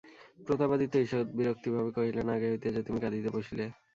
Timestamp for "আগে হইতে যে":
2.35-2.81